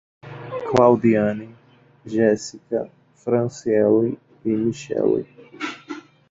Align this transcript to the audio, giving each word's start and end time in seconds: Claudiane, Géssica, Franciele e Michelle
Claudiane, 0.67 1.55
Géssica, 2.07 2.89
Franciele 3.13 4.17
e 4.43 4.49
Michelle 4.49 5.27